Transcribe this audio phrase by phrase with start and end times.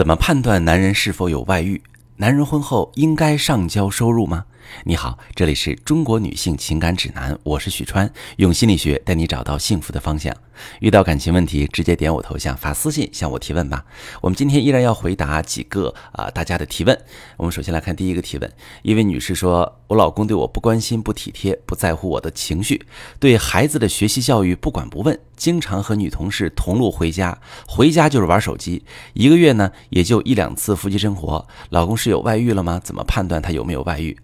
[0.00, 1.82] 怎么判断男人是否有外遇？
[2.16, 4.46] 男人婚后应该上交收入吗？
[4.84, 10.34] 你好，这里是中国女性情感指南，我是许川，用心理学带你找到幸福的方向。
[10.80, 13.84] 遇到感情问题，直接点我头像发私信向我提问吧。
[14.20, 16.98] 我们今天依然要回答几个啊大家的提问。
[17.38, 18.52] 我们首先来看第一个提问，
[18.82, 22.84] 一位女士说：“我老公对我不关心、不体贴、不在乎我的情绪，
[23.18, 28.84] 对孩子的学习教育不管不问，经常和女同事同路回家，回家就是玩手机。
[29.14, 31.46] 一个月呢也就一两次夫妻生活。
[31.70, 32.78] 老公是有外遇了吗？
[32.84, 34.16] 怎么判断他有没有外遇？”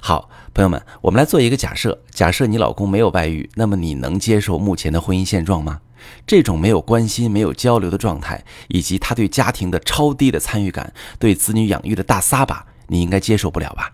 [0.00, 5.80] 好，朋友们，我们来做一个假设：假设你老公没有外遇，那么你能接受目前的婚姻现状吗？
[6.26, 13.92] 这种没有关心、没有交流的状态，以及他对家庭的超低的参与感，对子女养育的大撒把，你应该接受不了吧？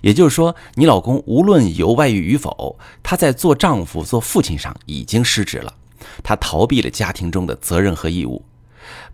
[0.00, 5.74] 也就是说，你老公无论有外遇与否，他在做丈夫、做父亲上已经失职了，
[6.22, 8.42] 他逃避了家庭中的责任和义务。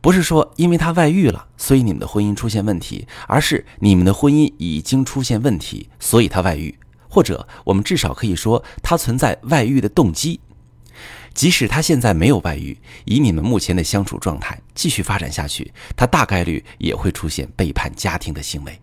[0.00, 10.40] 不是说因为他外遇了，所以你们的婚姻出现问题，而是你们的婚姻已经出现问题，所以他外遇，或者我们至少可以说他存在外遇的动机。
[11.32, 18.80] 即使他现在没有外遇，以你们目前的相处状态继续发展下去，他大概率也会出现背叛家庭的行为。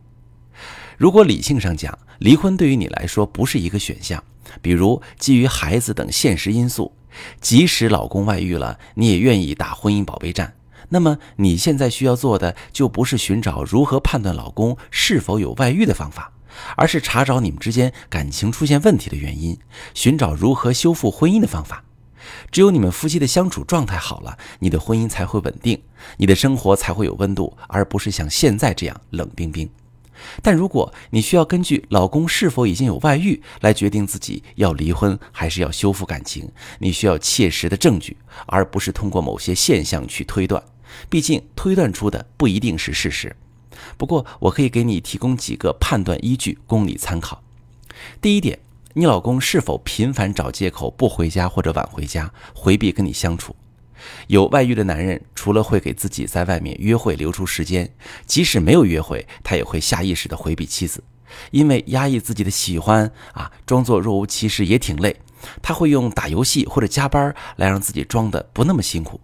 [0.98, 4.24] 如果理性上讲，离婚对于你来说不是一个选项，
[4.62, 6.94] 比如基于孩子等现实因素，
[7.42, 10.54] 即使老公外遇了，你也愿意打婚姻保卫战，
[10.90, 16.32] 那么你现在需要做的就不是寻找如何判断老公是否有外遇的方法，
[16.76, 19.58] 而是查找你们之间感情出现问题的原因，
[19.94, 21.84] 寻找如何修复婚姻的方法。
[22.52, 25.82] 只有你们夫妻的相处状态好了，你的婚姻才会稳定，
[26.18, 29.70] 你的生活才会有温度，而不是像现在这样冷冰冰。
[30.42, 40.62] 但如果你需要根据老公是否已经有外遇来决定自己要离婚还是要修复感情，你需要切实的证据，而不是通过某些现象去推断。
[41.10, 43.36] 毕竟推断出的不一定是事实。
[43.98, 47.42] 不过我可以给你提供几个判断依据供你参考。
[48.22, 48.60] 第一点。
[48.94, 53.56] 你老公是否频繁找借口不回家或者晚回家，回避跟你相处？
[54.26, 57.94] 有外遇的男人，除了会给自己在外面约会留出时间，
[58.26, 61.04] 即使没有约会，他也会下意识的回避妻子，
[61.52, 65.16] 因为压抑自己的喜欢啊，装作若无其事也挺累。
[65.62, 69.22] 他会用打游戏或者加班来让自己装的不那么辛苦。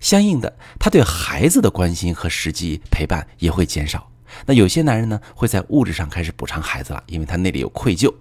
[0.00, 4.10] 相应的，他对孩子的关心和实际陪伴也会减少。
[4.46, 8.12] 那有些男人呢，会在物质上开始补偿孩子了，因为他那里有愧疚。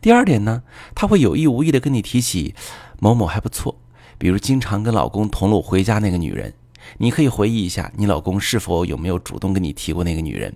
[0.00, 0.62] 第二点呢，
[0.94, 2.54] 他会有意无意的跟你提起
[2.98, 3.80] 某某还不错，
[4.18, 6.52] 比如经常跟老公同路回家那个女人，
[6.98, 10.54] 你可以回忆一下，你老公是否有没有主动跟你提过那个女人？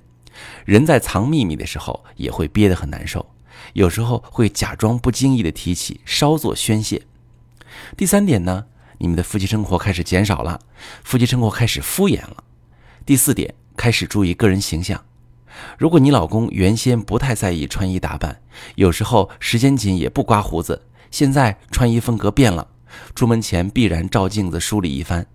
[0.67, 3.25] 人在藏秘密的时候也会憋得很难受，
[3.73, 7.03] 有时候会假装不经意的提起，稍作宣泄。
[7.97, 8.67] 第三点呢，
[9.05, 10.59] 你们的夫妻生活开始减少了，
[11.03, 12.43] 夫妻生活开始敷衍了。
[13.05, 15.05] 第四点，开始注意个人形象。
[15.77, 18.41] 如果你老公原先不太在意穿衣打扮，
[18.77, 22.67] 有时候时间紧也不刮胡子，现在穿衣风格变了，
[23.15, 25.27] 出门前必然照镜子梳理一番，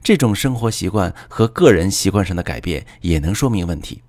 [0.00, 4.00] 这种生活习惯和个人习惯上的改变也能说明问题。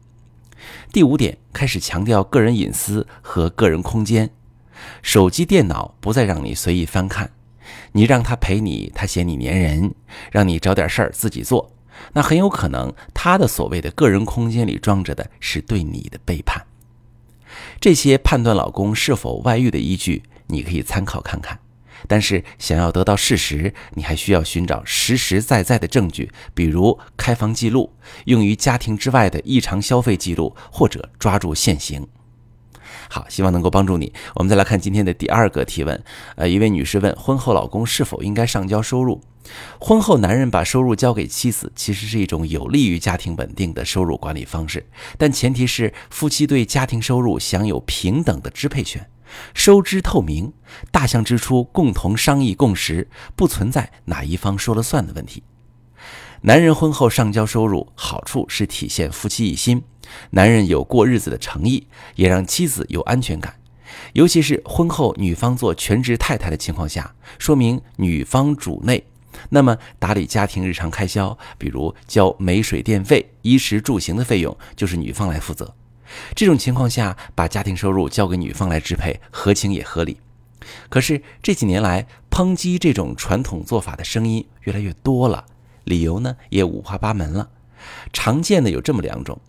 [0.94, 4.30] 第五点，开始强调个人隐私和个人空间，
[5.02, 7.32] 手机、电脑不再让你随意翻看，
[7.92, 9.94] 你让他陪你，他嫌你粘人，
[10.32, 11.72] 让你找点事儿自己做。
[12.14, 16.66] 那很有可能，他的所谓的个人空间里装着的是对你的背叛。
[17.82, 21.60] 这些判断老公是否外遇的依据，你可以参考看看。
[22.08, 27.92] 但是，想要得到事实，你还需要寻找实实在在的证据，比如开房记录、
[28.26, 32.08] 用于家庭之外的异常消费记录，或者抓住现行。
[33.10, 34.14] 好，希望能够帮助你。
[34.36, 36.02] 我们再来看今天的第二个提问。
[36.36, 39.20] 呃，一位女士问：婚后老公是否应该上交收入？
[39.80, 44.86] 婚后男人把收入交给妻子，其实是一种有利于家庭稳定的收入管理方式，
[45.18, 49.10] 但前提是夫妻对家庭收入享有平等的支配权，
[49.56, 50.54] 收支透明，
[50.92, 55.42] 大项支出共同商议共识，不存在哪一方说了算的问题。
[56.42, 59.84] 男人婚后上交收入，好处是体现夫妻一心，
[60.32, 63.56] 男人有过日子的诚意，也让妻子有安全感。
[64.14, 69.04] 尤其是婚后女方做全职太太的情况下，说明女方主内，
[69.50, 75.74] 那么打理家庭日常开销，比如交煤水电费、衣食住行的费用，就是女方来负责。
[76.36, 80.20] 这种情况下，把家庭收入交给女方来支配，合情也合理。
[80.90, 85.46] 可是这几年来，抨击这种传统做法的声音越来越多了。
[85.86, 87.50] 理由呢也五花八门了，
[88.14, 89.40] 常见的有这么两种，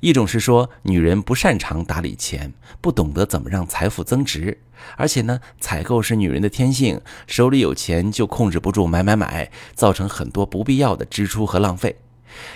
[0.00, 4.58] 一种是说女人不擅长打理钱，不懂得怎么让财富增值，
[4.96, 11.96] 而且呢采购是女人的天性，手里有钱就控制不住买买买，造成很多不必要的支出和浪费。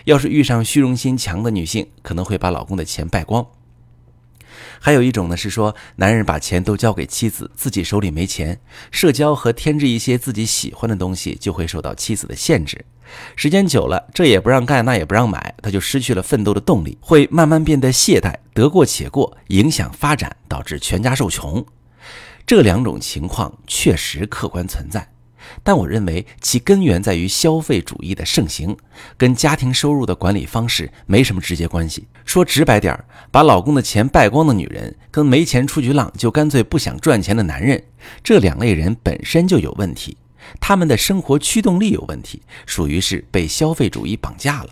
[0.04, 3.46] 要是遇上虚荣心强的女性，可能会把老公的钱败光。
[4.82, 8.58] 还有一种呢，是说男人把钱都交给妻子，自己手里没钱，
[8.90, 12.84] 社交和添置一些自己喜欢的东西就会受到妻子的限制。
[13.36, 21.64] 时间久了，这也不让干，那也不让买，他就失去了奋斗的动力，会慢慢变得懈怠，得过且过，影响发展，导致全家受穷。
[22.46, 25.06] 这两种情况确实客观存在。
[25.62, 28.76] 但我认为其根源在于消费主义的盛行，
[29.16, 32.06] 跟家庭收入的管理方式没什么直接关系。
[32.24, 37.82] 说直白点儿，把老公的钱败光的女人，跟没钱出去浪就干脆不想赚钱的男人，
[38.22, 40.16] 这两类人本身就有问题，
[40.60, 44.70] 他们的生活驱动力有问题，属于是被消费主义绑架了。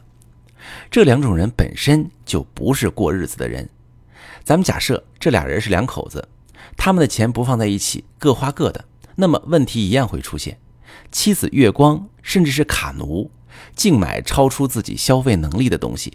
[0.90, 3.68] 这两种人本身就不是过日子的人。
[4.44, 6.28] 咱们假设这俩人是两口子，
[6.76, 8.84] 他们的钱不放在一起，各花各的。
[9.20, 10.60] 那么问题一样会出现，
[11.10, 13.28] 妻子月光甚至是卡奴，
[13.74, 16.12] 净买超出自己消费能力的东西；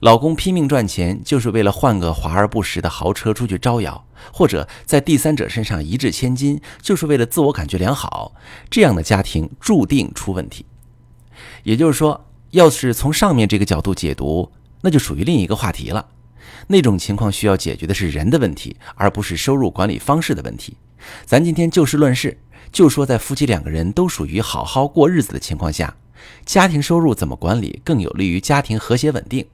[0.00, 8.34] 老公拼命赚钱，就是为了换个华而不实的豪车出去招摇，或者在第三者身上一掷千金，就是为了自我感觉良好。
[8.68, 10.66] 这样的家庭注定出问题。
[11.62, 14.52] 也就是说，要是从上面这个角度解读，
[14.82, 16.06] 那就属于另一个话题了。
[16.66, 20.76] 那种情况需要解决的是人的问题，而不是收入管理方式的问题。
[21.24, 22.38] 咱今天就事论事，
[22.72, 25.96] 就说在夫妻两个人都属于好好过日子的情况下，
[26.44, 29.46] 家庭收入怎么管理更有利于家庭和谐稳定？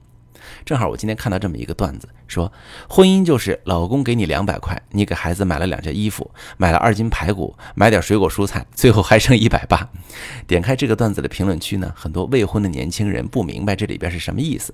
[0.65, 2.51] 正好我今天看到这么一个段子，说
[2.89, 9.89] 婚姻就是老公给你两百块，你给孩子买了两件衣服，买了二斤排骨，买点水果蔬菜，最后还剩一百八。
[10.45, 14.73] 点开这个段子的评论区呢，很多未婚的年轻人不明白这里边是什么意思。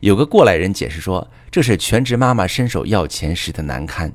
[0.00, 4.12] 有个过来人解释说，这是全职妈妈伸手要钱时的难堪。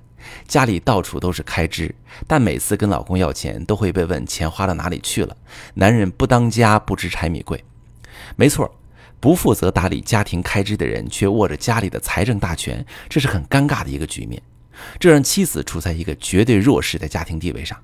[0.47, 1.93] 家里到处都是开支，
[2.27, 5.35] 但每次跟老公要钱，都会被问钱花到哪里去了。
[5.75, 7.63] 男人不当家不知柴米贵，
[8.35, 8.73] 没错，
[9.19, 14.41] 不负责打理家庭开支的人却握着家里的财政大权，这是很尴尬的一个局面。
[14.99, 17.77] 这让妻子处在一个绝对弱势的家庭地位上，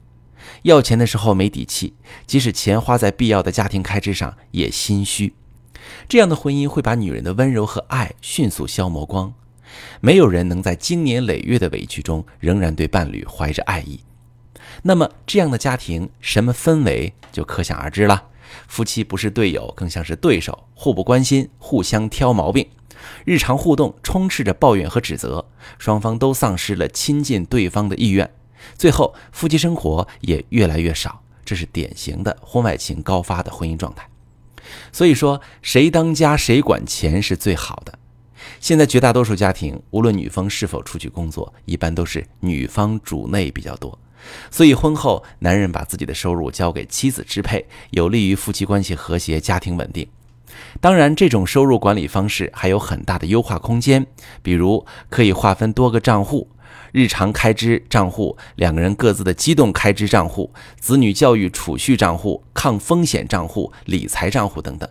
[0.62, 1.94] 要钱的时候没底气，
[2.26, 5.34] 即使钱花在必要的家庭开支上也心虚。
[6.08, 9.34] 这样的婚姻会把女人的温柔和爱迅速消磨光。
[10.02, 14.02] 没有人能在经年累月的委屈中仍然对伴侣怀着爱意，
[14.84, 18.26] 那么这样的家庭什么氛围就可想而知了。
[18.68, 22.68] 夫妻不是队友，更像是对手，互不关心，互相挑毛病，
[23.26, 25.46] 日常互动充斥着抱怨和指责，
[25.78, 28.32] 双方都丧失了亲近对方的意愿，
[28.78, 31.22] 最后夫妻生活也越来越少。
[31.44, 34.08] 这是典型的婚外情高发的婚姻状态。
[34.92, 38.00] 所以说，谁当家谁管钱是最好的。
[38.60, 43.98] 现在绝大多数家庭，无论女方是否出去工作，一般都是女方主内比较多，
[44.50, 50.08] 所以婚后男人把自己的收入交给妻子支配，有利于夫妻关系和谐、家庭稳定。
[50.80, 54.06] 当然，这种收入管理方式还有很大的优化空间，
[54.42, 56.50] 比如可以划分多个账户：
[56.94, 64.90] 日常开支账户、两个人各自的机动开支账户、子女教育储蓄账户、抗风险账户、理财账户等等。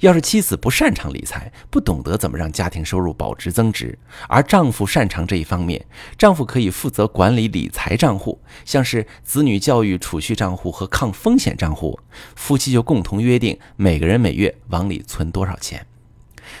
[0.00, 3.98] 要是妻子不擅长理财，不懂得怎么让家庭收入保值增值，
[4.28, 5.84] 而丈夫擅长这一方面，
[6.16, 11.98] 丈夫可以负责管理理财账户，像是子女教育储蓄账户和抗风险账户，
[12.34, 15.86] 夫妻就共同约定每个人每月往里存多少钱。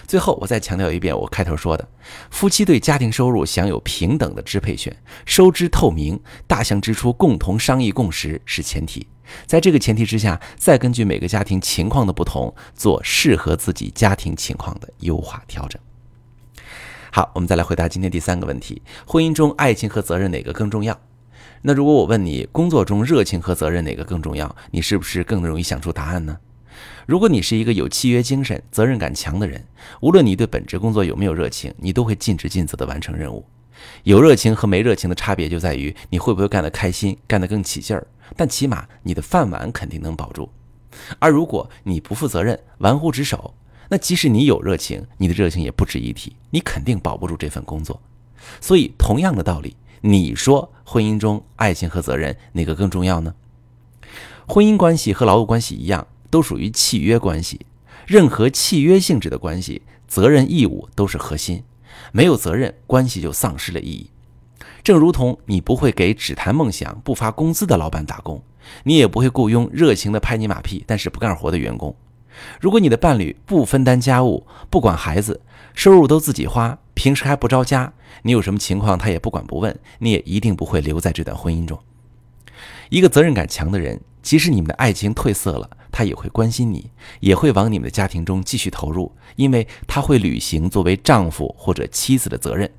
[0.06, 1.88] 最后，我再强调一遍我开头说的：
[2.30, 9.06] 夫妻对家庭收入享有平等的支配权，收支透明，大项支出共同商议共识是前提。
[9.46, 15.80] 在这个前提之下，再根据每个家庭情况的不同，做适合自己家庭情况的优化调整。
[17.10, 20.98] 好，我们再来回答今天第三个问题：婚姻中爱情和责任哪个更重要？
[21.62, 24.54] 那如果我问你，工作中热情和责任哪个更重要？
[24.70, 26.38] 你是不是更容易想出答案呢？
[27.06, 29.64] 如果你是一个有契约精神、责任感强的人，
[30.00, 33.44] 无论你对本职工作有没有热情，你都会尽职尽责地完成任务。
[34.04, 38.06] 有热情和没热情的差别就在于你会不会干得开心，干得更起劲儿。
[38.36, 40.48] 但起码你的饭碗肯定能保住。
[41.18, 43.54] 而如果你不负责任、玩忽职守，
[43.88, 48.00] 那即使你有热情，你的热情也不值一提，你肯定保不住这份工作。
[48.60, 53.34] 所以，同样的道理，你说婚姻中爱情和责任哪个更重要呢？
[54.46, 56.06] 婚姻关系和劳务关系一样。
[56.32, 57.66] 都属于契约关系，
[58.06, 61.62] 任何契约性质的关系，责任义务都是核心。
[62.10, 64.08] 没有责任，关系就丧失了意义。
[64.82, 68.42] 正如同你不会给只谈梦想不发工资的老板打工，
[68.84, 71.94] 你也不会雇佣热情的拍你马屁但是不干活的员工。
[72.58, 75.42] 如果你的伴侣不分担家务，不管孩子，
[75.74, 81.78] 收入都自己花，平时还不着家，你有什么情况他也不管不问，你也一定不会留在这段婚姻中。
[82.88, 85.68] 一个责任感强的人，即使你们的爱情褪色了。
[85.92, 92.72] 他也会关心你，也会往你们的家庭中继续投入，因为他会履行作为丈夫或者妻子的责任。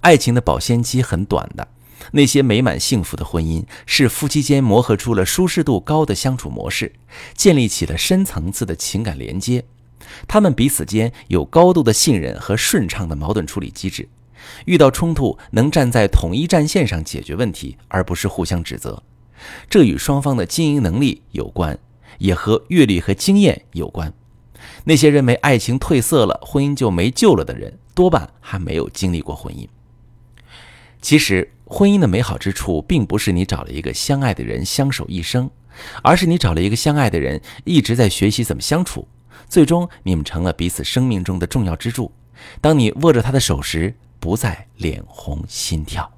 [0.00, 1.68] 爱情的保鲜期很短的，
[2.12, 6.92] 那些美满幸福的婚姻是夫妻间磨合出了舒适度高的相处模式，
[7.34, 9.64] 建立起了深层次的情感连接，
[10.26, 14.08] 他们彼此间有高度的信任和顺畅的矛盾处理机制，
[14.64, 19.02] 遇到冲突能站在统一战线上解决问题，而不是互相指责。
[19.68, 21.78] 这与双方的经营能力有关，
[22.18, 24.12] 也和阅历和经验有关。
[24.84, 29.66] 那些认为爱情褪色了，婚姻就没救了的人，多半还没有经历过婚姻。
[31.00, 35.50] 其实，婚姻的美好之处，并不是你找了一个相爱的人相守一生，
[36.02, 39.08] 而是你找了一个相爱的人，一直在学习怎么相处，
[39.48, 42.12] 最终你们成了彼此生命中的重要支柱。
[42.60, 46.08] 当你握着他的手时，不再脸红心跳。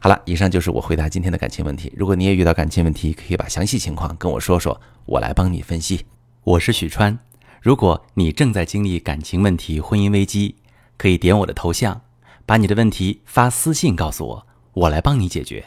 [0.00, 1.92] 好了，以上就是我回答今天的感情问题。
[1.96, 6.04] 如果你也遇到感情问题，可以把详细情况跟我说说，我来帮你分析。
[6.44, 7.18] 我是许川，
[7.60, 10.56] 如果你正在经历感情问题、婚姻危机，
[10.96, 12.02] 可以点我的头像。
[12.44, 15.64] 把你的问题发私信告诉我，我来帮你解决。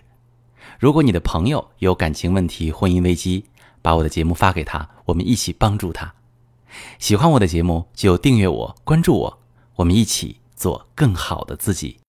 [0.80, 3.46] 如果你的朋友有感情问题、婚姻危机，
[3.82, 6.14] 把我的节目发给他，我们一起帮助他。
[7.00, 9.40] 喜欢我的节目就订阅我、关注我，
[9.76, 11.98] 我们一起做更好的自己。